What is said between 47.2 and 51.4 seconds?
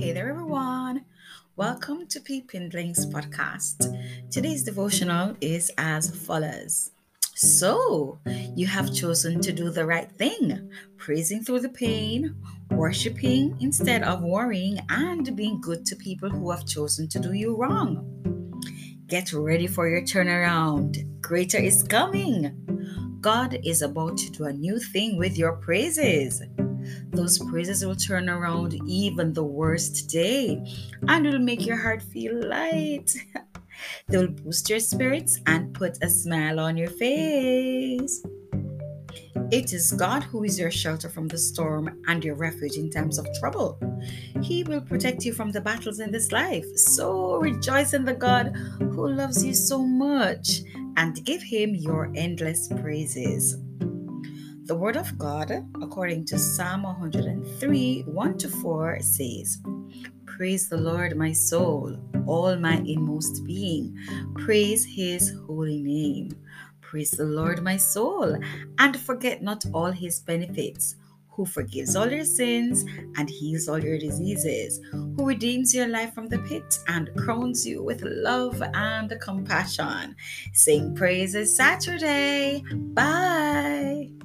rejoice in the God who loves you so much and